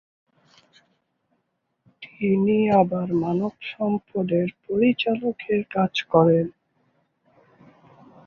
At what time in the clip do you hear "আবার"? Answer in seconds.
2.81-3.07